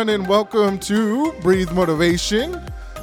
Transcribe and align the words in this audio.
everyone, 0.00 0.20
and 0.20 0.30
welcome 0.30 0.78
to 0.78 1.30
Breathe 1.42 1.70
Motivation. 1.72 2.52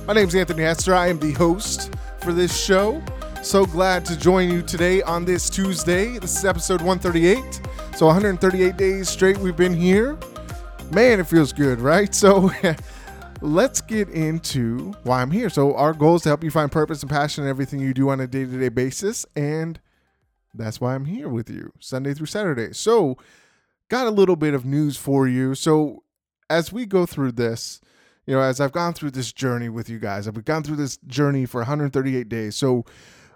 My 0.08 0.14
name 0.14 0.28
is 0.30 0.34
Anthony 0.34 0.64
Hester. 0.64 0.96
I 0.96 1.10
am 1.10 1.20
the 1.20 1.32
host 1.34 1.94
for 2.22 2.34
this 2.34 2.60
show. 2.60 3.04
So 3.44 3.68
glad 3.68 4.04
to 4.06 4.18
join 4.18 4.50
you 4.50 4.64
today 4.64 5.04
on 5.04 5.24
this 5.24 5.48
Tuesday. 5.48 6.18
This 6.18 6.36
is 6.36 6.44
episode 6.44 6.82
138. 6.82 7.62
So 7.96 8.08
138 8.08 8.78
days 8.78 9.10
straight 9.10 9.38
we've 9.38 9.56
been 9.56 9.76
here. 9.76 10.18
Man, 10.92 11.20
it 11.20 11.28
feels 11.28 11.54
good, 11.54 11.80
right? 11.80 12.16
So 12.16 12.50
let's 13.42 13.80
get 13.80 14.10
into 14.10 14.92
why 15.04 15.22
I'm 15.22 15.30
here. 15.30 15.52
So 15.52 15.76
our 15.76 15.94
goal 15.94 16.16
is 16.16 16.24
to 16.24 16.30
help 16.30 16.44
you 16.44 16.50
find 16.50 16.72
purpose 16.72 17.04
and 17.04 17.12
passion 17.12 17.44
in 17.44 17.50
everything 17.50 17.80
you 17.80 17.94
do 17.94 18.10
on 18.10 18.20
a 18.22 18.26
day-to-day 18.26 18.70
basis, 18.70 19.24
and 19.36 19.80
that's 20.52 20.82
why 20.82 20.96
I'm 20.96 21.06
here 21.06 21.30
with 21.30 21.48
you 21.48 21.74
Sunday 21.80 22.16
through 22.16 22.26
Saturday. 22.26 22.74
So 22.74 23.20
got 23.88 24.08
a 24.08 24.12
little 24.12 24.36
bit 24.36 24.56
of 24.56 24.66
news 24.66 24.98
for 24.98 25.28
you. 25.28 25.54
So 25.54 26.02
as 26.50 26.72
we 26.72 26.86
go 26.86 27.06
through 27.06 27.34
this, 27.34 27.82
you 28.26 28.36
know, 28.36 28.42
as 28.42 28.60
I've 28.60 28.72
gone 28.72 28.94
through 28.94 29.12
this 29.12 29.32
journey 29.32 29.70
with 29.70 29.90
you 29.90 30.00
guys, 30.00 30.28
I've 30.28 30.44
gone 30.46 30.64
through 30.64 30.76
this 30.76 30.98
journey 31.08 31.46
for 31.46 31.60
138 31.62 32.28
days. 32.28 32.56
So 32.56 32.86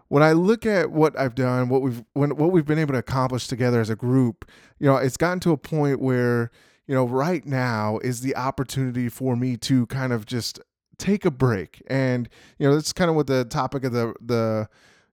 when 0.10 0.24
I 0.24 0.34
look 0.34 0.66
at 0.66 0.92
what 0.92 1.18
I've 1.18 1.36
done, 1.36 1.70
what 1.70 1.82
we've 1.82 2.04
when, 2.14 2.36
what 2.36 2.52
we've 2.52 2.66
been 2.66 2.80
able 2.80 2.94
to 2.94 3.00
accomplish 3.00 3.48
together 3.48 3.80
as 3.80 3.90
a 3.90 3.96
group, 3.96 4.50
you 4.80 4.86
know, 4.88 4.98
it's 4.98 5.16
gotten 5.18 5.40
to 5.42 5.52
a 5.52 5.58
point 5.58 6.02
where, 6.02 6.52
you 6.86 6.94
know, 6.94 7.06
right 7.06 7.46
now 7.46 8.00
is 8.00 8.20
the 8.20 8.36
opportunity 8.36 9.08
for 9.08 9.38
me 9.38 9.56
to 9.58 9.86
kind 9.88 10.12
of 10.12 10.26
just 10.26 10.60
take 10.98 11.24
a 11.24 11.32
break. 11.32 11.82
And, 11.88 12.28
you 12.60 12.68
know, 12.68 12.76
that's 12.76 12.92
kind 12.92 13.10
of 13.10 13.16
what 13.16 13.28
the 13.28 13.46
topic 13.46 13.86
of 13.86 13.94
the 13.94 14.14
the 14.20 14.68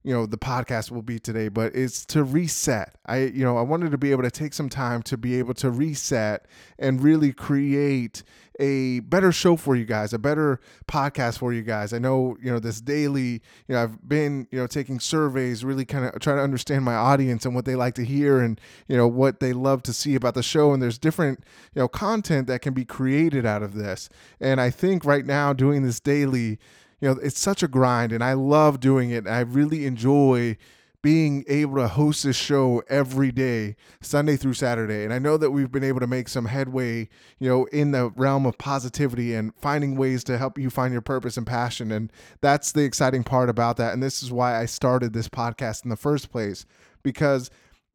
you 0.05 0.15
know 0.15 0.27
the 0.27 0.39
podcast 0.39 0.91
will 0.91 1.03
be 1.03 1.19
today 1.19 1.49
but 1.49 1.75
it's 1.75 2.07
to 2.07 2.23
reset. 2.25 2.95
I 3.07 3.25
you 3.25 3.45
know 3.45 3.57
i 3.57 3.63
wanted 3.63 3.91
to 3.91 3.99
be 3.99 4.11
able 4.13 4.23
to 4.23 4.31
take 4.31 4.55
some 4.55 4.69
time 4.69 5.03
to 5.05 5.17
be 5.17 5.39
able 5.39 5.55
to 5.55 5.71
reset 5.71 6.47
and 6.79 7.03
really 7.03 7.33
create 7.33 8.23
a 8.61 9.01
better 9.01 9.31
show 9.31 9.57
for 9.57 9.77
you 9.77 9.85
guys 9.85 10.13
a 10.13 10.19
better 10.19 10.61
podcast 10.89 11.39
for 11.39 11.53
you 11.53 11.63
guys. 11.63 11.93
I 11.93 11.99
know 11.99 12.37
you 12.43 12.51
know 12.51 12.59
this 12.59 12.81
daily 12.81 13.41
you 13.67 13.75
know 13.75 13.83
i've 13.83 14.09
been 14.09 14.47
you 14.51 14.59
know 14.59 14.67
taking 14.67 15.01
surveys 15.01 15.65
really 15.65 15.85
kind 15.85 16.05
of 16.05 16.19
trying 16.21 16.37
to 16.37 16.43
understand 16.43 16.85
my 16.85 16.95
audience 16.95 17.45
and 17.45 17.55
what 17.55 17.65
they 17.65 17.75
like 17.77 17.95
to 17.95 18.05
hear 18.05 18.41
and 18.41 18.61
you 18.89 18.97
know 18.97 19.09
what 19.09 19.41
they 19.41 19.53
love 19.53 19.83
to 19.85 19.93
see 19.93 20.15
about 20.15 20.35
the 20.35 20.43
show. 20.43 20.73
And 20.73 20.83
there's 20.83 20.99
different 20.99 21.45
you 21.75 21.81
know 21.81 21.89
content 21.89 22.47
that 22.49 22.63
can 22.63 22.75
be 22.75 22.85
created 22.85 23.45
out 23.47 23.63
of 23.63 23.75
this. 23.75 24.09
And 24.41 24.61
i 24.61 24.71
think 24.71 25.05
right 25.05 25.27
now 25.27 25.53
doing 25.53 25.83
this 25.83 26.01
daily 26.01 26.59
you 27.01 27.09
know, 27.09 27.19
it's 27.23 27.39
such 27.39 27.63
a 27.63 27.69
grind 27.69 28.13
and 28.13 28.23
I 28.23 28.33
love 28.33 28.81
doing 28.81 29.11
it. 29.11 29.27
I 29.27 29.41
really 29.41 29.87
enjoy 29.87 30.57
being 31.01 31.45
able 31.47 31.77
to 31.77 31.87
host 31.87 32.25
this 32.25 32.37
show 32.37 32.83
every 32.89 33.31
day, 33.31 33.77
Sunday 34.01 34.37
through 34.37 34.55
Saturday. 34.55 35.05
And 35.05 35.13
I 35.13 35.21
know 35.21 35.37
that 35.37 35.53
we've 35.53 35.71
been 35.71 35.85
able 35.85 36.01
to 36.01 36.09
make 36.09 36.29
some 36.29 36.47
headway, 36.47 37.09
you 37.39 37.49
know, 37.49 37.67
in 37.67 37.93
the 37.93 38.11
realm 38.17 38.45
of 38.47 38.59
positivity 38.59 39.33
and 39.35 39.55
finding 39.55 39.97
ways 39.97 40.25
to 40.25 40.39
help 40.39 40.59
you 40.59 40.71
find 40.71 40.93
your 40.93 41.01
purpose 41.01 41.37
and 41.37 41.47
passion. 41.47 41.93
And 41.93 42.13
that's 42.41 42.73
the 42.73 42.83
exciting 42.83 43.23
part 43.23 43.49
about 43.49 43.77
that. 43.77 43.93
And 43.93 44.03
this 44.03 44.23
is 44.23 44.33
why 44.33 44.61
I 44.61 44.67
started 44.67 45.13
this 45.13 45.29
podcast 45.29 45.85
in 45.85 45.91
the 45.91 45.97
first 45.97 46.33
place, 46.33 46.67
because 47.05 47.49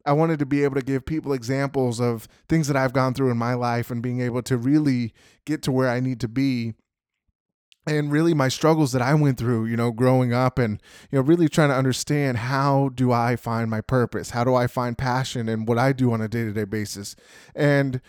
I 0.06 0.12
wanted 0.12 0.38
to 0.38 0.46
be 0.46 0.64
able 0.64 0.76
to 0.76 0.82
give 0.82 1.04
people 1.04 1.34
examples 1.34 2.00
of 2.00 2.26
things 2.48 2.68
that 2.68 2.76
I've 2.76 2.92
gone 2.94 3.12
through 3.12 3.30
in 3.30 3.38
my 3.38 3.54
life 3.54 3.90
and 3.90 4.02
being 4.02 4.20
able 4.20 4.42
to 4.42 4.56
really 4.56 5.12
get 5.44 5.62
to 5.62 5.72
where 5.72 5.90
I 5.90 6.00
need 6.00 6.20
to 6.20 6.28
be 6.28 6.74
and 7.86 8.10
really 8.10 8.34
my 8.34 8.48
struggles 8.48 8.92
that 8.92 9.02
I 9.02 9.14
went 9.14 9.38
through, 9.38 9.66
you 9.66 9.76
know, 9.76 9.90
growing 9.90 10.32
up 10.32 10.58
and, 10.58 10.80
you 11.10 11.18
know, 11.18 11.22
really 11.22 11.48
trying 11.48 11.68
to 11.68 11.76
understand 11.76 12.38
how 12.38 12.90
do 12.94 13.12
I 13.12 13.36
find 13.36 13.70
my 13.70 13.80
purpose? 13.80 14.30
How 14.30 14.44
do 14.44 14.54
I 14.54 14.66
find 14.66 14.96
passion 14.96 15.48
in 15.48 15.66
what 15.66 15.78
I 15.78 15.92
do 15.92 16.12
on 16.12 16.20
a 16.20 16.28
day 16.28 16.44
to 16.44 16.52
day 16.52 16.64
basis? 16.64 17.14
And 17.54 18.00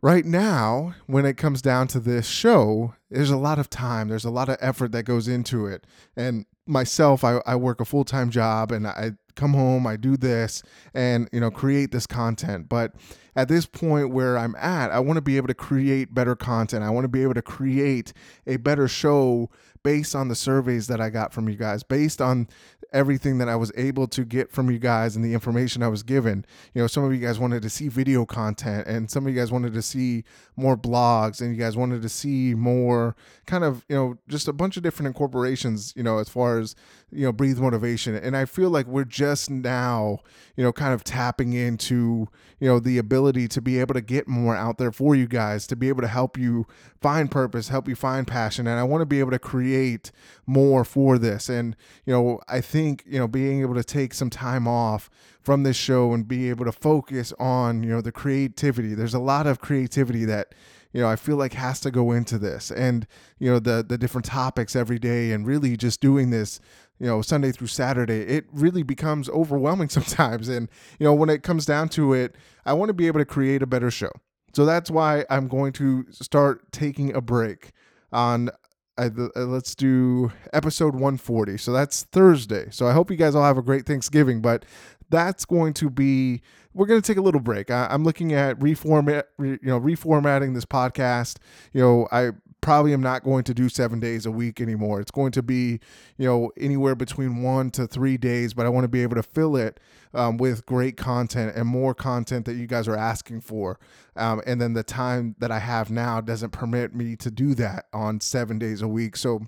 right 0.00 0.24
now, 0.24 0.94
when 1.06 1.26
it 1.26 1.36
comes 1.36 1.60
down 1.60 1.88
to 1.88 2.00
this 2.00 2.26
show, 2.26 2.94
there's 3.10 3.30
a 3.30 3.36
lot 3.36 3.58
of 3.58 3.68
time, 3.68 4.08
there's 4.08 4.24
a 4.24 4.30
lot 4.30 4.48
of 4.48 4.58
effort 4.60 4.92
that 4.92 5.04
goes 5.04 5.26
into 5.26 5.66
it. 5.66 5.86
And 6.16 6.46
myself, 6.66 7.24
I, 7.24 7.40
I 7.46 7.56
work 7.56 7.80
a 7.80 7.84
full 7.84 8.04
time 8.04 8.30
job 8.30 8.70
and 8.70 8.86
I 8.86 9.12
come 9.34 9.54
home, 9.54 9.86
I 9.86 9.96
do 9.96 10.16
this 10.16 10.62
and, 10.94 11.28
you 11.32 11.40
know, 11.40 11.50
create 11.50 11.92
this 11.92 12.06
content. 12.06 12.68
But 12.68 12.92
at 13.36 13.48
this 13.48 13.66
point 13.66 14.10
where 14.10 14.38
I'm 14.38 14.54
at, 14.56 14.90
I 14.90 15.00
want 15.00 15.16
to 15.16 15.22
be 15.22 15.36
able 15.36 15.48
to 15.48 15.54
create 15.54 16.14
better 16.14 16.36
content. 16.36 16.84
I 16.84 16.90
want 16.90 17.04
to 17.04 17.08
be 17.08 17.22
able 17.22 17.34
to 17.34 17.42
create 17.42 18.12
a 18.46 18.56
better 18.56 18.88
show 18.88 19.50
based 19.82 20.14
on 20.14 20.28
the 20.28 20.34
surveys 20.34 20.86
that 20.86 21.00
I 21.00 21.10
got 21.10 21.32
from 21.32 21.48
you 21.48 21.56
guys, 21.56 21.82
based 21.82 22.22
on 22.22 22.48
everything 22.94 23.38
that 23.38 23.48
I 23.48 23.56
was 23.56 23.72
able 23.76 24.06
to 24.06 24.24
get 24.24 24.50
from 24.50 24.70
you 24.70 24.78
guys 24.78 25.16
and 25.16 25.24
the 25.24 25.34
information 25.34 25.82
I 25.82 25.88
was 25.88 26.04
given. 26.04 26.46
You 26.72 26.80
know, 26.80 26.86
some 26.86 27.02
of 27.04 27.12
you 27.12 27.18
guys 27.18 27.40
wanted 27.40 27.60
to 27.62 27.68
see 27.68 27.88
video 27.88 28.24
content 28.24 28.86
and 28.86 29.10
some 29.10 29.26
of 29.26 29.34
you 29.34 29.38
guys 29.38 29.50
wanted 29.50 29.74
to 29.74 29.82
see 29.82 30.24
more 30.56 30.76
blogs 30.76 31.40
and 31.40 31.54
you 31.54 31.60
guys 31.60 31.76
wanted 31.76 32.02
to 32.02 32.08
see 32.08 32.54
more 32.54 33.16
kind 33.46 33.64
of, 33.64 33.84
you 33.88 33.96
know, 33.96 34.16
just 34.28 34.46
a 34.46 34.52
bunch 34.52 34.76
of 34.76 34.84
different 34.84 35.08
incorporations, 35.08 35.92
you 35.96 36.04
know, 36.04 36.18
as 36.18 36.28
far 36.28 36.58
as, 36.58 36.76
you 37.10 37.24
know, 37.24 37.32
breathe 37.32 37.58
motivation. 37.58 38.14
And 38.14 38.36
I 38.36 38.44
feel 38.44 38.70
like 38.70 38.86
we're 38.86 39.04
just 39.04 39.50
now, 39.50 40.18
you 40.56 40.64
know, 40.64 40.72
kind 40.72 40.92
of 40.92 41.04
tapping 41.04 41.52
into, 41.52 42.28
you 42.58 42.68
know, 42.68 42.80
the 42.80 42.98
ability 42.98 43.48
to 43.48 43.60
be 43.60 43.78
able 43.78 43.94
to 43.94 44.00
get 44.00 44.26
more 44.26 44.56
out 44.56 44.78
there 44.78 44.92
for 44.92 45.14
you 45.14 45.26
guys, 45.26 45.66
to 45.68 45.76
be 45.76 45.88
able 45.88 46.02
to 46.02 46.08
help 46.08 46.36
you 46.36 46.66
find 47.00 47.30
purpose, 47.30 47.68
help 47.68 47.88
you 47.88 47.94
find 47.94 48.26
passion. 48.26 48.66
And 48.66 48.80
I 48.80 48.82
want 48.82 49.02
to 49.02 49.06
be 49.06 49.20
able 49.20 49.30
to 49.30 49.38
create 49.38 50.10
more 50.46 50.84
for 50.84 51.18
this. 51.18 51.48
And, 51.48 51.76
you 52.04 52.12
know, 52.12 52.40
I 52.48 52.60
think, 52.60 53.04
you 53.06 53.18
know, 53.18 53.28
being 53.28 53.60
able 53.60 53.74
to 53.74 53.84
take 53.84 54.14
some 54.14 54.30
time 54.30 54.66
off 54.66 55.08
from 55.40 55.62
this 55.62 55.76
show 55.76 56.12
and 56.12 56.26
be 56.26 56.50
able 56.50 56.64
to 56.64 56.72
focus 56.72 57.32
on, 57.38 57.82
you 57.82 57.90
know, 57.90 58.00
the 58.00 58.12
creativity. 58.12 58.94
There's 58.94 59.14
a 59.14 59.18
lot 59.18 59.46
of 59.46 59.60
creativity 59.60 60.24
that, 60.24 60.54
you 60.94 61.00
know, 61.00 61.08
I 61.08 61.16
feel 61.16 61.36
like 61.36 61.52
has 61.54 61.80
to 61.80 61.90
go 61.90 62.12
into 62.12 62.38
this 62.38 62.70
and, 62.70 63.06
you 63.38 63.50
know, 63.50 63.58
the 63.58 63.84
the 63.86 63.98
different 63.98 64.24
topics 64.24 64.76
every 64.76 64.98
day 64.98 65.32
and 65.32 65.44
really 65.44 65.76
just 65.76 66.00
doing 66.00 66.30
this, 66.30 66.60
you 67.00 67.06
know, 67.06 67.20
Sunday 67.20 67.50
through 67.50 67.66
Saturday, 67.66 68.20
it 68.20 68.46
really 68.52 68.84
becomes 68.84 69.28
overwhelming 69.28 69.88
sometimes. 69.90 70.48
And, 70.48 70.70
you 71.00 71.04
know, 71.04 71.12
when 71.12 71.28
it 71.28 71.42
comes 71.42 71.66
down 71.66 71.88
to 71.90 72.14
it, 72.14 72.36
I 72.64 72.72
want 72.72 72.90
to 72.90 72.94
be 72.94 73.08
able 73.08 73.18
to 73.18 73.26
create 73.26 73.60
a 73.60 73.66
better 73.66 73.90
show. 73.90 74.10
So 74.54 74.64
that's 74.64 74.88
why 74.88 75.26
I'm 75.28 75.48
going 75.48 75.72
to 75.74 76.06
start 76.12 76.70
taking 76.70 77.14
a 77.14 77.20
break 77.20 77.72
on 78.12 78.50
I, 78.96 79.06
uh, 79.06 79.40
let's 79.40 79.74
do 79.74 80.30
episode 80.52 80.94
140. 80.94 81.58
So 81.58 81.72
that's 81.72 82.04
Thursday. 82.04 82.68
So 82.70 82.86
I 82.86 82.92
hope 82.92 83.10
you 83.10 83.16
guys 83.16 83.34
all 83.34 83.42
have 83.42 83.58
a 83.58 83.62
great 83.62 83.86
Thanksgiving. 83.86 84.40
But 84.40 84.64
that's 85.10 85.44
going 85.44 85.74
to 85.74 85.90
be 85.90 86.42
we're 86.74 86.86
going 86.86 87.00
to 87.00 87.06
take 87.06 87.18
a 87.18 87.22
little 87.22 87.40
break. 87.40 87.70
I, 87.70 87.86
am 87.90 88.02
looking 88.02 88.32
at 88.32 88.58
reformat, 88.58 89.24
you 89.38 89.58
know, 89.62 89.80
reformatting 89.80 90.54
this 90.54 90.64
podcast. 90.64 91.36
You 91.72 91.80
know, 91.82 92.08
I 92.10 92.32
probably 92.64 92.94
am 92.94 93.02
not 93.02 93.22
going 93.22 93.44
to 93.44 93.54
do 93.54 93.68
seven 93.68 94.00
days 94.00 94.26
a 94.26 94.30
week 94.30 94.60
anymore. 94.60 95.00
It's 95.00 95.10
going 95.10 95.32
to 95.32 95.42
be, 95.42 95.78
you 96.16 96.26
know, 96.26 96.50
anywhere 96.58 96.94
between 96.94 97.42
one 97.42 97.70
to 97.72 97.86
three 97.86 98.16
days, 98.16 98.54
but 98.54 98.64
I 98.66 98.70
want 98.70 98.84
to 98.84 98.88
be 98.88 99.02
able 99.02 99.16
to 99.16 99.22
fill 99.22 99.54
it 99.54 99.78
um, 100.14 100.38
with 100.38 100.64
great 100.64 100.96
content 100.96 101.54
and 101.54 101.68
more 101.68 101.94
content 101.94 102.46
that 102.46 102.54
you 102.54 102.66
guys 102.66 102.88
are 102.88 102.96
asking 102.96 103.42
for. 103.42 103.78
Um, 104.16 104.40
and 104.46 104.60
then 104.60 104.72
the 104.72 104.82
time 104.82 105.36
that 105.38 105.52
I 105.52 105.58
have 105.58 105.90
now 105.90 106.20
doesn't 106.22 106.50
permit 106.50 106.94
me 106.94 107.16
to 107.16 107.30
do 107.30 107.54
that 107.54 107.86
on 107.92 108.20
seven 108.20 108.58
days 108.58 108.80
a 108.80 108.88
week. 108.88 109.16
So, 109.16 109.42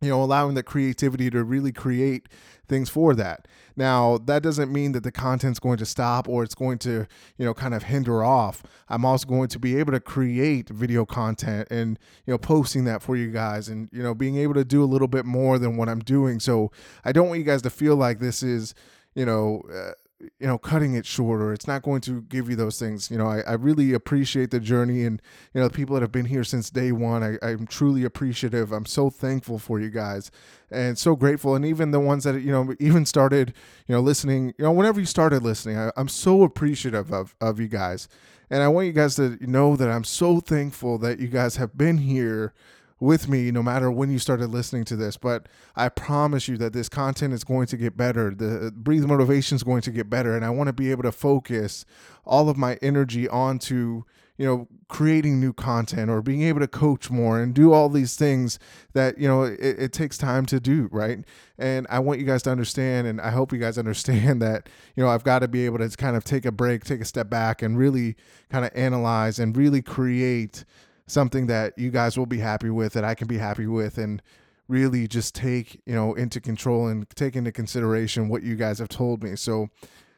you 0.00 0.08
know, 0.08 0.22
allowing 0.22 0.54
the 0.54 0.62
creativity 0.62 1.30
to 1.30 1.44
really 1.44 1.72
create 1.72 2.28
things 2.68 2.88
for 2.88 3.14
that. 3.14 3.46
Now, 3.76 4.18
that 4.18 4.42
doesn't 4.42 4.72
mean 4.72 4.92
that 4.92 5.02
the 5.02 5.12
content's 5.12 5.58
going 5.58 5.78
to 5.78 5.86
stop 5.86 6.28
or 6.28 6.42
it's 6.42 6.54
going 6.54 6.78
to, 6.78 7.06
you 7.36 7.44
know, 7.44 7.52
kind 7.52 7.74
of 7.74 7.84
hinder 7.84 8.22
off. 8.22 8.62
I'm 8.88 9.04
also 9.04 9.26
going 9.26 9.48
to 9.48 9.58
be 9.58 9.76
able 9.76 9.92
to 9.92 10.00
create 10.00 10.68
video 10.68 11.04
content 11.04 11.68
and, 11.70 11.98
you 12.26 12.32
know, 12.32 12.38
posting 12.38 12.84
that 12.84 13.02
for 13.02 13.16
you 13.16 13.30
guys 13.30 13.68
and, 13.68 13.88
you 13.92 14.02
know, 14.02 14.14
being 14.14 14.36
able 14.36 14.54
to 14.54 14.64
do 14.64 14.82
a 14.82 14.86
little 14.86 15.08
bit 15.08 15.24
more 15.24 15.58
than 15.58 15.76
what 15.76 15.88
I'm 15.88 16.00
doing. 16.00 16.40
So 16.40 16.70
I 17.04 17.12
don't 17.12 17.28
want 17.28 17.38
you 17.38 17.44
guys 17.44 17.62
to 17.62 17.70
feel 17.70 17.96
like 17.96 18.20
this 18.20 18.42
is, 18.42 18.74
you 19.14 19.26
know, 19.26 19.62
uh, 19.72 19.92
you 20.20 20.46
know 20.46 20.58
cutting 20.58 20.94
it 20.94 21.06
shorter. 21.06 21.52
It's 21.52 21.66
not 21.66 21.82
going 21.82 22.00
to 22.02 22.22
give 22.22 22.48
you 22.48 22.56
those 22.56 22.78
things. 22.78 23.10
You 23.10 23.18
know 23.18 23.26
I, 23.26 23.40
I 23.40 23.52
really 23.52 23.92
appreciate 23.92 24.50
the 24.50 24.60
journey 24.60 25.04
and 25.04 25.20
you 25.54 25.60
know 25.60 25.68
the 25.68 25.74
people 25.74 25.94
that 25.94 26.02
have 26.02 26.12
been 26.12 26.26
here 26.26 26.44
since 26.44 26.70
day 26.70 26.92
one. 26.92 27.22
I, 27.22 27.38
i'm 27.42 27.66
truly 27.66 28.04
appreciative. 28.04 28.72
I'm 28.72 28.86
so 28.86 29.10
thankful 29.10 29.58
for 29.58 29.80
you 29.80 29.90
guys 29.90 30.30
and 30.70 30.98
so 30.98 31.16
grateful. 31.16 31.54
And 31.54 31.64
even 31.64 31.90
the 31.90 32.00
ones 32.00 32.24
that 32.24 32.40
you 32.40 32.52
know 32.52 32.74
even 32.78 33.06
started 33.06 33.54
you 33.86 33.94
know 33.94 34.00
listening 34.00 34.54
you 34.58 34.64
know 34.64 34.72
whenever 34.72 35.00
you 35.00 35.06
started 35.06 35.42
listening 35.42 35.78
I, 35.78 35.90
i'm 35.96 36.08
so 36.08 36.42
appreciative 36.42 37.12
of, 37.12 37.34
of 37.40 37.60
you 37.60 37.68
guys. 37.68 38.08
And 38.50 38.62
i 38.62 38.68
want 38.68 38.86
you 38.86 38.92
guys 38.92 39.16
to 39.16 39.38
know 39.40 39.76
that 39.76 39.90
i'm 39.90 40.04
so 40.04 40.40
thankful 40.40 40.98
that 40.98 41.18
you 41.18 41.28
guys 41.28 41.56
have 41.56 41.76
been 41.76 41.98
here 41.98 42.52
with 43.00 43.28
me 43.28 43.50
no 43.50 43.62
matter 43.62 43.90
when 43.90 44.10
you 44.10 44.18
started 44.18 44.48
listening 44.48 44.84
to 44.84 44.94
this. 44.94 45.16
But 45.16 45.48
I 45.74 45.88
promise 45.88 46.46
you 46.46 46.58
that 46.58 46.74
this 46.74 46.88
content 46.88 47.32
is 47.32 47.42
going 47.42 47.66
to 47.68 47.76
get 47.78 47.96
better. 47.96 48.32
The 48.34 48.66
uh, 48.66 48.70
breathe 48.70 49.04
motivation 49.04 49.56
is 49.56 49.62
going 49.62 49.80
to 49.82 49.90
get 49.90 50.10
better. 50.10 50.36
And 50.36 50.44
I 50.44 50.50
want 50.50 50.68
to 50.68 50.74
be 50.74 50.90
able 50.90 51.02
to 51.04 51.12
focus 51.12 51.86
all 52.26 52.50
of 52.50 52.58
my 52.58 52.78
energy 52.82 53.26
onto, 53.26 54.04
you 54.36 54.44
know, 54.44 54.68
creating 54.88 55.40
new 55.40 55.54
content 55.54 56.10
or 56.10 56.20
being 56.20 56.42
able 56.42 56.60
to 56.60 56.68
coach 56.68 57.10
more 57.10 57.40
and 57.40 57.54
do 57.54 57.72
all 57.72 57.88
these 57.88 58.16
things 58.16 58.58
that, 58.92 59.16
you 59.18 59.26
know, 59.26 59.44
it, 59.44 59.58
it 59.60 59.92
takes 59.94 60.18
time 60.18 60.44
to 60.46 60.60
do, 60.60 60.90
right? 60.92 61.24
And 61.58 61.86
I 61.88 62.00
want 62.00 62.20
you 62.20 62.26
guys 62.26 62.42
to 62.42 62.50
understand, 62.50 63.06
and 63.06 63.18
I 63.18 63.30
hope 63.30 63.50
you 63.50 63.58
guys 63.58 63.78
understand 63.78 64.42
that, 64.42 64.68
you 64.94 65.02
know, 65.02 65.08
I've 65.08 65.24
got 65.24 65.38
to 65.38 65.48
be 65.48 65.64
able 65.64 65.78
to 65.78 65.88
kind 65.96 66.16
of 66.16 66.24
take 66.24 66.44
a 66.44 66.52
break, 66.52 66.84
take 66.84 67.00
a 67.00 67.06
step 67.06 67.30
back, 67.30 67.62
and 67.62 67.78
really 67.78 68.16
kind 68.50 68.66
of 68.66 68.72
analyze 68.74 69.38
and 69.38 69.56
really 69.56 69.80
create 69.80 70.64
something 71.10 71.46
that 71.46 71.76
you 71.78 71.90
guys 71.90 72.16
will 72.16 72.26
be 72.26 72.38
happy 72.38 72.70
with, 72.70 72.92
that 72.94 73.04
I 73.04 73.14
can 73.14 73.26
be 73.26 73.38
happy 73.38 73.66
with, 73.66 73.98
and 73.98 74.22
really 74.68 75.08
just 75.08 75.34
take 75.34 75.80
you 75.84 75.94
know 75.94 76.14
into 76.14 76.40
control 76.40 76.86
and 76.86 77.08
take 77.10 77.34
into 77.34 77.52
consideration 77.52 78.28
what 78.28 78.42
you 78.42 78.56
guys 78.56 78.78
have 78.78 78.88
told 78.88 79.22
me. 79.22 79.36
So 79.36 79.68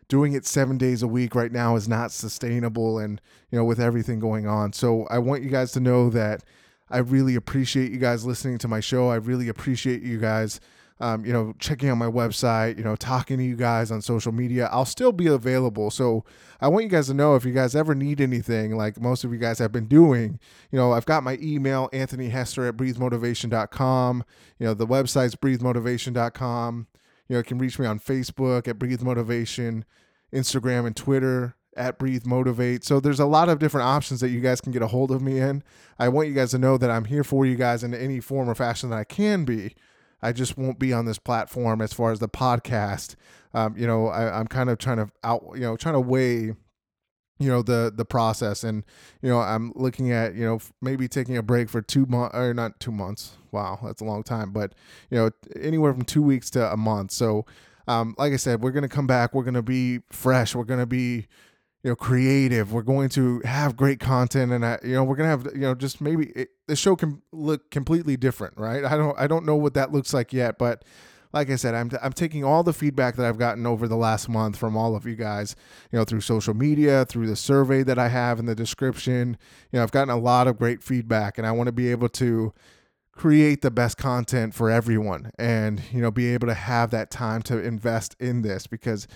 doing 0.09 0.35
it 0.35 0.44
seven 0.44 0.77
days 0.77 1.03
a 1.03 1.09
week 1.09 1.35
right 1.35 1.50
now 1.53 1.75
is 1.77 1.89
not 1.89 2.12
sustainable, 2.12 2.99
and 2.99 3.21
you 3.50 3.59
know 3.59 3.65
with 3.65 3.81
everything 3.81 4.21
going 4.21 4.47
on. 4.47 4.73
So 4.73 5.06
I 5.11 5.19
want 5.19 5.43
you 5.43 5.50
guys 5.50 5.73
to 5.73 5.81
know 5.81 6.11
that 6.11 6.44
I 6.91 6.99
really 6.99 7.35
appreciate 7.35 7.91
you 7.91 7.99
guys 7.99 8.25
listening 8.25 8.59
to 8.59 8.69
my 8.69 8.81
show. 8.81 9.09
I 9.09 9.17
really 9.17 9.49
appreciate 9.49 10.03
you 10.03 10.19
guys 10.19 10.61
um, 11.03 11.27
you 11.27 11.33
know, 11.33 11.53
checking 11.59 11.89
out 11.89 11.97
my 11.97 12.07
website, 12.07 12.79
you 12.79 12.85
know, 12.85 12.95
talking 12.95 13.37
to 13.37 13.43
you 13.43 13.57
guys 13.57 13.91
on 13.91 14.01
social 14.01 14.31
media. 14.31 14.69
I'll 14.71 14.85
still 14.85 15.11
be 15.11 15.27
available. 15.27 15.91
So 15.91 16.25
I 16.61 16.69
want 16.69 16.85
you 16.85 16.89
guys 16.89 17.09
to 17.09 17.15
know 17.15 17.35
if 17.35 17.45
you 17.45 17.53
guys 17.53 17.75
ever 17.75 17.93
need 17.93 18.21
anything, 18.21 18.77
like 18.77 19.01
most 19.01 19.25
of 19.25 19.33
you 19.33 19.39
guys 19.41 19.59
have 19.59 19.73
been 19.73 19.89
doing, 19.89 20.39
you 20.71 20.79
know, 20.79 20.93
I've 20.93 21.05
got 21.05 21.25
my 21.25 21.39
email, 21.43 21.91
Anthony 21.93 22.29
Hester 22.29 22.69
at 22.69 22.77
breathemotivation.com. 22.77 24.25
You 24.61 24.67
know, 24.67 24.75
the 24.75 24.87
website's 24.87 25.35
breathemotivation.com. 25.35 26.87
You 27.29 27.35
know, 27.35 27.39
you 27.39 27.45
can 27.45 27.59
reach 27.59 27.81
me 27.81 27.87
on 27.87 27.99
Facebook 27.99 28.69
at 28.69 28.79
Breathe 28.79 29.03
Motivation, 29.03 29.85
Instagram 30.33 30.87
and 30.87 30.95
Twitter 30.95 31.57
at 31.77 31.99
Breathe 31.99 32.27
Motivate. 32.27 32.85
So 32.85 33.01
there's 33.01 33.19
a 33.19 33.27
lot 33.27 33.49
of 33.49 33.59
different 33.59 33.89
options 33.89 34.21
that 34.21 34.29
you 34.29 34.41
guys 34.41 34.61
can 34.61 34.71
get 34.71 34.83
a 34.83 34.87
hold 34.87 35.11
of 35.11 35.21
me 35.21 35.41
in. 35.41 35.65
I 35.99 36.11
want 36.11 36.29
you 36.29 36.35
guys 36.35 36.53
to 36.53 36.59
know 36.59 36.79
that 36.79 36.93
I'm 36.93 37.07
here 37.07 37.25
for 37.25 37.45
you 37.45 37.57
guys 37.57 37.83
in 37.83 37.93
any 37.93 38.21
form 38.21 38.49
or 38.49 38.55
fashion 38.55 38.91
that 38.91 38.99
I 39.01 39.05
can 39.05 39.45
be. 39.45 39.75
I 40.23 40.33
just 40.33 40.57
won't 40.57 40.79
be 40.79 40.93
on 40.93 41.05
this 41.05 41.19
platform 41.19 41.81
as 41.81 41.93
far 41.93 42.13
as 42.13 42.21
the 42.21 42.29
podcast. 42.29 43.17
Um, 43.55 43.77
you 43.77 43.87
know, 43.87 44.09
I, 44.09 44.39
I'm 44.39 44.47
kind 44.47 44.71
of 44.71 44.79
trying 44.79 44.99
to 44.99 45.11
out, 45.25 45.43
you 45.55 45.61
know, 45.61 45.77
trying 45.77 45.95
to 45.95 46.01
weigh 46.01 46.53
you 47.39 47.49
know 47.49 47.61
the 47.61 47.93
the 47.95 48.05
process 48.05 48.63
and 48.63 48.85
you 49.21 49.29
know 49.29 49.41
i'm 49.41 49.73
looking 49.75 50.13
at 50.13 50.35
you 50.35 50.45
know 50.45 50.61
maybe 50.81 51.09
taking 51.09 51.37
a 51.37 51.43
break 51.43 51.69
for 51.69 51.83
two 51.83 52.07
months 52.07 52.37
or 52.37 52.55
not 52.55 52.79
two 52.79 52.93
months. 52.93 53.33
Wow 53.51 53.81
that's 53.83 54.01
a 54.01 54.05
long 54.05 54.23
time 54.23 54.53
but 54.53 54.75
you 55.11 55.19
know 55.19 55.31
anywhere 55.61 55.93
from 55.93 56.05
two 56.05 56.23
weeks 56.23 56.51
to 56.51 56.73
a 56.73 56.77
month. 56.77 57.11
So 57.11 57.45
um, 57.89 58.15
like 58.17 58.33
i 58.33 58.37
said 58.37 58.63
we're 58.63 58.71
gonna 58.71 58.89
come 58.89 59.09
back. 59.09 59.35
We're 59.35 59.43
gonna 59.43 59.61
be 59.63 60.01
fresh. 60.11 60.55
We're 60.55 60.65
gonna 60.65 60.87
be 60.87 61.27
you 61.82 61.90
know 61.90 61.96
creative. 61.96 62.73
We're 62.73 62.82
going 62.82 63.08
to 63.11 63.40
have 63.44 63.76
great 63.76 64.00
content 64.00 64.52
and 64.52 64.64
I, 64.64 64.79
you 64.82 64.94
know 64.94 65.05
we're 65.05 65.17
gonna 65.17 65.29
have 65.31 65.46
you 65.55 65.61
know 65.62 65.75
just 65.75 66.00
maybe 66.00 66.26
it, 66.31 66.50
the 66.67 66.76
show 66.76 66.96
can 66.96 67.23
look 67.32 67.70
completely 67.70 68.17
different 68.17 68.55
right? 68.56 68.84
I 68.84 68.96
don't 68.96 69.19
i 69.19 69.26
don't 69.26 69.44
know 69.44 69.56
what 69.56 69.75
that 69.75 69.93
looks 69.93 70.14
like 70.14 70.32
yet 70.32 70.58
but 70.58 70.84
like 71.32 71.50
i 71.50 71.56
said 71.56 71.75
i'm, 71.75 71.90
I'm 72.02 72.12
taking 72.12 72.44
all 72.44 72.62
the 72.62 72.73
feedback 72.73 73.17
that 73.17 73.26
i've 73.26 73.38
gotten 73.38 73.67
over 73.67 73.88
the 73.88 73.96
last 73.96 74.29
month 74.29 74.56
from 74.56 74.76
all 74.76 74.94
of 74.94 75.06
you 75.06 75.17
guys 75.17 75.56
you 75.90 75.99
know 75.99 76.05
through 76.05 76.20
social 76.20 76.55
media 76.55 77.05
through 77.05 77.26
the 77.26 77.37
survey 77.37 77.82
that 77.82 77.99
i 77.99 78.08
have 78.08 78.38
in 78.38 78.46
the 78.46 78.55
description. 78.55 79.37
You 79.70 79.79
know 79.79 79.82
i've 79.82 79.93
gotten 79.93 80.11
a 80.11 80.19
lot 80.19 80.46
of 80.46 80.58
great 80.58 80.82
feedback 80.82 81.38
and 81.38 81.46
i 81.46 81.52
want 81.52 81.69
to 81.69 81.73
be 81.73 81.90
able 81.90 82.08
to 82.11 82.52
create 83.12 83.61
the 83.61 83.70
best 83.70 83.99
content 83.99 84.55
for 84.55 84.70
everyone 84.70 85.31
and 85.38 85.82
you 85.93 86.00
know 86.00 86.11
be 86.11 86.32
able 86.32 86.46
to 86.46 86.55
have 86.55 86.90
that 86.90 87.11
time 87.11 87.43
to 87.43 87.58
invest 87.58 88.17
in 88.19 88.43
this 88.43 88.67
because 88.67 89.06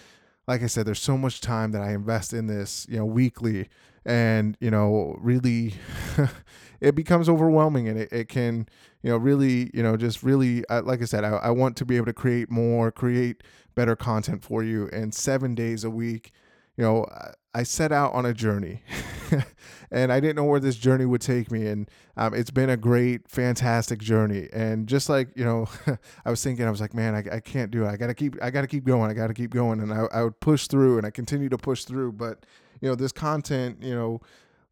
like 0.47 0.63
I 0.63 0.67
said, 0.67 0.87
there's 0.87 1.03
so 1.03 1.19
much 1.19 1.41
time 1.41 1.73
that 1.73 1.83
I 1.83 1.93
invest 1.93 2.33
in 2.33 2.47
this, 2.47 2.87
you 2.89 2.99
know, 2.99 3.05
weekly, 3.05 3.69
and 4.05 4.57
you 4.61 4.71
know, 4.71 5.17
really, 5.21 5.75
it 6.81 6.95
becomes 6.95 7.29
overwhelming, 7.29 7.89
and 7.89 7.99
it, 7.99 8.13
it 8.13 8.29
can, 8.29 8.69
you 9.03 9.11
know, 9.11 9.17
really, 9.17 9.71
you 9.75 9.83
know, 9.83 9.97
just 9.97 10.23
really, 10.23 10.65
like 10.71 11.03
I 11.03 11.05
said, 11.05 11.25
I, 11.25 11.31
I 11.31 11.51
want 11.51 11.77
to 11.79 11.85
be 11.85 11.97
able 11.97 12.07
to 12.07 12.13
create 12.13 12.51
more, 12.51 12.93
create 12.93 13.43
better 13.75 13.97
content 13.97 14.45
for 14.45 14.63
you, 14.63 14.89
and 14.93 15.13
seven 15.13 15.55
days 15.55 15.83
a 15.83 15.91
week, 15.91 16.33
you 16.77 16.85
know, 16.85 17.07
I 17.55 17.63
set 17.63 17.91
out 17.91 18.13
on 18.13 18.27
a 18.27 18.35
journey 18.35 18.83
and 19.91 20.13
I 20.13 20.21
didn't 20.21 20.37
know 20.37 20.45
where 20.45 20.61
this 20.61 20.77
journey 20.77 21.07
would 21.07 21.23
take 21.23 21.51
me. 21.51 21.67
And 21.67 21.91
um, 22.17 22.35
it's 22.35 22.51
been 22.51 22.69
a 22.69 22.77
great, 22.77 23.31
fantastic 23.31 23.99
journey. 23.99 24.49
And 24.53 24.87
just 24.87 25.09
like, 25.09 25.29
you 25.35 25.45
know, 25.45 25.67
I 26.25 26.31
was 26.31 26.43
thinking, 26.43 26.67
I 26.67 26.71
was 26.71 26.81
like, 26.81 26.93
man, 26.93 27.15
I, 27.15 27.37
I 27.37 27.41
can't 27.41 27.71
do 27.71 27.85
it. 27.85 27.89
I 27.89 27.97
got 27.97 28.09
to 28.09 28.15
keep, 28.15 28.37
I 28.43 28.51
got 28.51 28.61
to 28.61 28.67
keep 28.67 28.85
going. 28.85 29.11
I 29.11 29.15
got 29.15 29.29
to 29.29 29.35
keep 29.35 29.53
going. 29.53 29.81
And 29.81 29.93
I, 29.93 30.07
I 30.13 30.23
would 30.25 30.39
push 30.41 30.67
through 30.67 30.99
and 30.99 31.07
I 31.07 31.11
continue 31.11 31.49
to 31.49 31.57
push 31.59 31.85
through. 31.85 32.13
But, 32.13 32.45
you 32.83 32.89
know, 32.89 32.95
this 32.95 33.13
content, 33.13 33.83
you 33.83 33.95
know, 33.95 34.21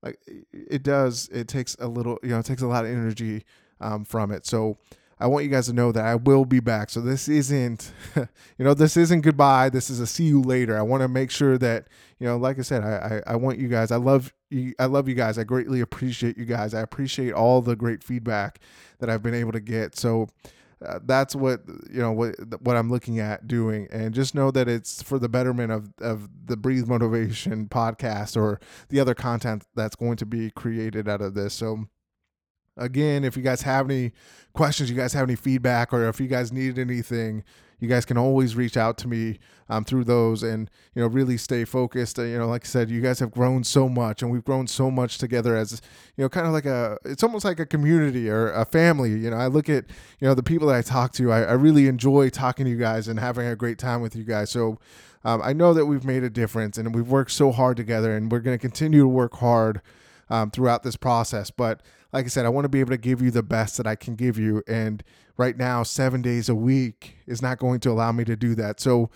like 0.03 0.21
it 0.53 0.83
does, 0.83 1.31
it 1.33 1.49
takes 1.49 1.75
a 1.81 1.89
little, 1.89 2.19
you 2.23 2.31
know, 2.31 2.39
it 2.39 2.47
takes 2.47 2.61
a 2.61 2.67
lot 2.67 2.85
of 2.85 2.91
energy 2.91 3.45
um, 3.81 4.05
from 4.05 4.31
it. 4.31 4.45
So, 4.45 4.77
I 5.19 5.27
want 5.27 5.45
you 5.45 5.51
guys 5.51 5.67
to 5.67 5.73
know 5.73 5.93
that 5.93 6.05
I 6.05 6.17
will 6.17 6.45
be 6.45 6.61
back. 6.61 6.91
So 6.91 7.01
this 7.01 7.29
isn't, 7.29 7.93
you 8.17 8.65
know, 8.65 8.75
this 8.75 8.97
isn't 8.97 9.21
goodbye. 9.21 9.69
This 9.69 9.91
is 9.91 10.01
a 10.01 10.07
see 10.07 10.25
you 10.25 10.43
later. 10.43 10.77
I 10.77 10.83
want 10.83 11.03
to 11.03 11.09
make 11.09 11.31
sure 11.31 11.57
that, 11.59 11.89
you 12.19 12.27
know, 12.27 12.37
like 12.37 12.59
I 12.59 12.63
said, 12.63 12.83
I, 12.83 13.23
I, 13.27 13.33
I 13.35 13.37
want 13.37 13.59
you 13.59 13.69
guys. 13.69 13.91
I 13.91 13.97
love 13.97 14.33
you. 14.51 14.75
I 14.79 14.87
love 14.87 15.09
you 15.09 15.15
guys. 15.15 15.39
I 15.39 15.45
greatly 15.45 15.81
appreciate 15.81 16.37
you 16.37 16.45
guys. 16.45 16.75
I 16.75 16.81
appreciate 16.81 17.33
all 17.33 17.63
the 17.63 17.77
great 17.77 18.03
feedback 18.03 18.61
that 18.99 19.09
I've 19.09 19.23
been 19.23 19.35
able 19.35 19.53
to 19.53 19.61
get. 19.61 19.97
So 19.97 20.29
uh, 20.85 20.99
that's 21.05 21.35
what 21.35 21.63
you 21.91 22.01
know 22.01 22.13
what 22.13 22.35
what 22.61 22.77
I'm 22.77 22.91
looking 22.91 23.19
at 23.19 23.47
doing, 23.47 23.89
and 23.91 24.13
just 24.13 24.35
know 24.35 24.51
that 24.51 24.69
it's 24.69 25.03
for 25.03 25.19
the 25.19 25.29
betterment 25.29 25.73
of 25.73 25.91
of 26.01 26.29
the 26.47 26.57
Breathe 26.57 26.87
Motivation 26.87 27.67
podcast 27.69 28.37
or 28.37 28.61
the 28.89 29.01
other 29.01 29.15
content 29.15 29.65
that's 29.75 29.97
going 29.97 30.17
to 30.17 30.27
be 30.27 30.51
created 30.51 31.09
out 31.09 31.23
of 31.23 31.35
this. 31.35 31.55
So 31.55 31.87
again, 32.77 33.25
if 33.25 33.37
you 33.37 33.43
guys 33.43 33.63
have 33.63 33.91
any 33.91 34.13
questions, 34.53 34.91
you 34.91 34.97
guys 34.97 35.13
have 35.13 35.29
any 35.29 35.37
feedback, 35.37 35.93
or 35.93 36.09
if 36.09 36.21
you 36.21 36.29
guys 36.29 36.53
need 36.53 36.79
anything, 36.79 37.45
you 37.81 37.89
guys 37.89 38.05
can 38.05 38.17
always 38.17 38.57
reach 38.57 38.77
out 38.77 38.97
to 38.99 39.09
me 39.09 39.39
um, 39.69 39.85
through 39.85 40.05
those 40.05 40.43
and 40.43 40.71
you 40.95 41.03
know 41.03 41.09
really 41.09 41.37
stay 41.37 41.65
focused. 41.65 42.19
Uh, 42.19 42.23
you 42.23 42.39
know 42.39 42.47
like 42.47 42.65
i 42.65 42.67
said 42.67 42.91
you 42.91 43.01
guys 43.01 43.19
have 43.19 43.31
grown 43.31 43.65
so 43.65 43.89
much 43.89 44.23
and 44.23 44.31
we've 44.31 44.45
grown 44.45 44.67
so 44.67 44.91
much 44.91 45.19
together 45.19 45.57
as 45.57 45.83
you 46.17 46.25
know 46.25 46.29
kind 46.29 46.47
of 46.47 46.53
like 46.53 46.67
a 46.67 46.99
it's 47.05 47.23
almost 47.23 47.45
like 47.45 47.61
a 47.61 47.67
community 47.67 48.29
or 48.29 48.51
a 48.53 48.65
family. 48.65 49.11
You 49.11 49.31
know 49.31 49.37
i 49.37 49.47
look 49.47 49.69
at 49.69 49.85
you 50.21 50.29
know 50.29 50.35
the 50.35 50.43
people 50.43 50.69
that 50.69 50.77
i 50.77 50.83
talk 50.83 51.13
to 51.15 51.33
i, 51.33 51.43
I 51.43 51.53
really 51.53 51.87
enjoy 51.87 52.31
talking 52.31 52.65
to 52.65 52.71
you 52.71 52.79
guys 52.79 53.09
and 53.09 53.19
having 53.19 53.47
a 53.47 53.57
great 53.57 53.79
time 53.79 54.01
with 54.01 54.17
you 54.17 54.25
guys. 54.25 54.51
So 54.51 54.79
um, 55.25 55.41
i 55.43 55.53
know 55.53 55.75
that 55.75 55.87
we've 55.87 56.05
made 56.05 56.25
a 56.25 56.31
difference 56.31 56.79
and 56.79 56.95
we've 56.95 57.09
worked 57.09 57.33
so 57.33 57.53
hard 57.53 57.77
together 57.77 58.17
and 58.17 58.31
we're 58.31 58.41
going 58.41 58.57
to 58.57 58.61
continue 58.61 59.01
to 59.01 59.09
work 59.09 59.35
hard 59.37 59.81
um, 60.31 60.51
throughout 60.51 60.83
this 60.83 60.97
process 60.97 61.51
but 61.51 61.81
like 62.15 62.27
I 62.27 62.29
said, 62.29 62.47
I 62.47 62.49
want 62.49 62.65
to 62.65 62.69
be 62.69 62.79
able 62.79 62.93
to 62.93 62.97
give 62.97 63.21
you 63.21 63.33
the 63.33 63.43
best 63.43 63.77
that 63.77 63.89
I 63.89 63.97
can 63.97 64.15
give 64.15 64.39
you. 64.39 64.63
And 64.69 65.03
right 65.37 65.57
now, 65.57 65.83
seven 65.83 66.23
days 66.23 66.49
a 66.49 66.55
week 66.55 67.17
is 67.27 67.43
not 67.43 67.59
going 67.59 67.81
to 67.81 67.91
allow 67.91 68.13
me 68.13 68.23
to 68.25 68.37
do 68.37 68.55
that. 68.55 68.79
So, 68.79 69.11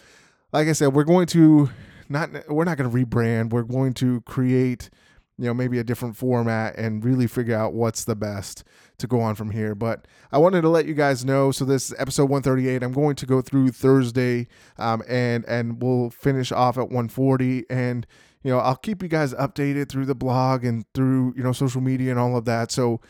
like 0.52 0.66
I 0.66 0.72
said, 0.72 0.88
we're 0.88 1.04
going 1.04 1.26
to 1.28 1.70
not 2.08 2.30
we're 2.48 2.64
not 2.64 2.76
going 2.76 2.90
to 2.90 2.96
rebrand. 2.96 3.50
We're 3.50 3.62
going 3.62 3.94
to 3.94 4.20
create, 4.22 4.90
you 5.38 5.44
know, 5.44 5.54
maybe 5.54 5.78
a 5.78 5.84
different 5.84 6.16
format 6.16 6.76
and 6.76 7.04
really 7.04 7.28
figure 7.28 7.56
out 7.56 7.72
what's 7.72 8.02
the 8.02 8.16
best 8.16 8.64
to 8.98 9.06
go 9.06 9.20
on 9.20 9.36
from 9.36 9.52
here. 9.52 9.76
But 9.76 10.08
I 10.32 10.38
wanted 10.38 10.62
to 10.62 10.68
let 10.68 10.86
you 10.86 10.94
guys 10.94 11.24
know. 11.24 11.52
So 11.52 11.64
this 11.64 11.92
is 11.92 11.96
episode 12.00 12.24
138. 12.24 12.82
I'm 12.82 12.92
going 12.92 13.14
to 13.14 13.26
go 13.26 13.40
through 13.40 13.70
Thursday, 13.70 14.48
um, 14.76 15.04
and 15.06 15.44
and 15.46 15.80
we'll 15.80 16.10
finish 16.10 16.50
off 16.50 16.76
at 16.76 16.88
140 16.88 17.66
and 17.70 18.08
you 18.42 18.52
know, 18.52 18.58
I'll 18.58 18.76
keep 18.76 19.02
you 19.02 19.08
guys 19.08 19.34
updated 19.34 19.88
through 19.88 20.06
the 20.06 20.14
blog 20.14 20.64
and 20.64 20.84
through, 20.94 21.34
you 21.36 21.42
know, 21.42 21.52
social 21.52 21.80
media 21.80 22.10
and 22.10 22.20
all 22.20 22.36
of 22.36 22.44
that. 22.44 22.70
So 22.70 23.00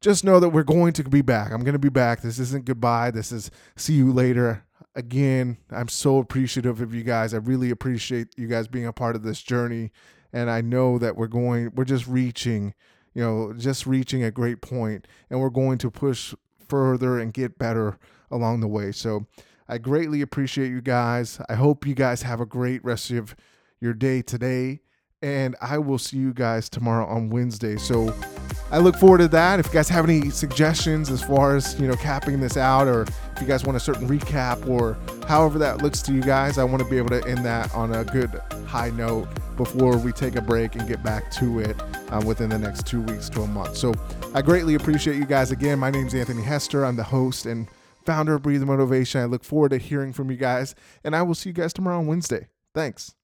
just 0.00 0.24
know 0.24 0.38
that 0.40 0.50
we're 0.50 0.62
going 0.62 0.92
to 0.94 1.04
be 1.04 1.22
back. 1.22 1.52
I'm 1.52 1.62
going 1.62 1.72
to 1.72 1.78
be 1.78 1.88
back. 1.88 2.22
This 2.22 2.38
isn't 2.38 2.64
goodbye. 2.64 3.10
This 3.10 3.32
is 3.32 3.50
see 3.76 3.94
you 3.94 4.12
later. 4.12 4.64
Again, 4.94 5.58
I'm 5.70 5.88
so 5.88 6.18
appreciative 6.18 6.80
of 6.80 6.94
you 6.94 7.02
guys. 7.02 7.34
I 7.34 7.38
really 7.38 7.70
appreciate 7.70 8.28
you 8.36 8.46
guys 8.46 8.68
being 8.68 8.86
a 8.86 8.92
part 8.92 9.16
of 9.16 9.22
this 9.22 9.42
journey. 9.42 9.90
And 10.32 10.50
I 10.50 10.60
know 10.60 10.98
that 10.98 11.16
we're 11.16 11.26
going, 11.26 11.72
we're 11.74 11.84
just 11.84 12.06
reaching, 12.06 12.74
you 13.14 13.22
know, 13.22 13.52
just 13.56 13.86
reaching 13.86 14.22
a 14.22 14.30
great 14.30 14.60
point 14.60 15.06
and 15.30 15.40
we're 15.40 15.50
going 15.50 15.78
to 15.78 15.90
push 15.90 16.34
further 16.68 17.18
and 17.18 17.32
get 17.32 17.58
better 17.58 17.98
along 18.30 18.60
the 18.60 18.68
way. 18.68 18.92
So 18.92 19.26
I 19.68 19.78
greatly 19.78 20.20
appreciate 20.20 20.70
you 20.70 20.80
guys. 20.80 21.40
I 21.48 21.54
hope 21.54 21.86
you 21.86 21.94
guys 21.94 22.22
have 22.22 22.40
a 22.40 22.46
great 22.46 22.84
rest 22.84 23.10
of 23.10 23.34
your 23.80 23.94
day 23.94 24.22
today. 24.22 24.80
And 25.20 25.56
I 25.60 25.78
will 25.78 25.98
see 25.98 26.16
you 26.16 26.32
guys 26.32 26.68
tomorrow 26.68 27.04
on 27.06 27.30
Wednesday. 27.30 27.76
So 27.76 28.14
I 28.70 28.78
look 28.78 28.96
forward 28.96 29.18
to 29.18 29.28
that. 29.28 29.58
If 29.58 29.66
you 29.66 29.72
guys 29.72 29.88
have 29.88 30.04
any 30.04 30.30
suggestions 30.30 31.10
as 31.10 31.22
far 31.22 31.56
as, 31.56 31.78
you 31.80 31.88
know, 31.88 31.96
capping 31.96 32.38
this 32.38 32.56
out, 32.56 32.86
or 32.86 33.02
if 33.02 33.40
you 33.40 33.46
guys 33.46 33.64
want 33.64 33.76
a 33.76 33.80
certain 33.80 34.06
recap, 34.06 34.68
or 34.68 34.96
however 35.26 35.58
that 35.58 35.82
looks 35.82 36.02
to 36.02 36.12
you 36.12 36.22
guys, 36.22 36.58
I 36.58 36.64
want 36.64 36.82
to 36.82 36.88
be 36.88 36.98
able 36.98 37.08
to 37.10 37.26
end 37.26 37.44
that 37.44 37.74
on 37.74 37.94
a 37.94 38.04
good 38.04 38.30
high 38.66 38.90
note 38.90 39.26
before 39.56 39.96
we 39.96 40.12
take 40.12 40.36
a 40.36 40.42
break 40.42 40.76
and 40.76 40.86
get 40.86 41.02
back 41.02 41.30
to 41.32 41.58
it 41.58 41.76
uh, 42.12 42.22
within 42.24 42.50
the 42.50 42.58
next 42.58 42.86
two 42.86 43.00
weeks 43.02 43.28
to 43.30 43.42
a 43.42 43.46
month. 43.46 43.76
So 43.76 43.92
I 44.34 44.42
greatly 44.42 44.74
appreciate 44.74 45.16
you 45.16 45.26
guys. 45.26 45.50
Again, 45.50 45.80
my 45.80 45.90
name 45.90 46.06
is 46.06 46.14
Anthony 46.14 46.42
Hester. 46.42 46.84
I'm 46.84 46.94
the 46.94 47.02
host 47.02 47.44
and 47.44 47.66
founder 48.04 48.34
of 48.34 48.42
Breathe 48.42 48.62
Motivation. 48.62 49.20
I 49.20 49.24
look 49.24 49.42
forward 49.42 49.70
to 49.70 49.78
hearing 49.78 50.12
from 50.12 50.30
you 50.30 50.36
guys, 50.36 50.76
and 51.02 51.16
I 51.16 51.22
will 51.22 51.34
see 51.34 51.48
you 51.48 51.54
guys 51.54 51.72
tomorrow 51.72 51.98
on 51.98 52.06
Wednesday. 52.06 52.48
Thanks. 52.72 53.14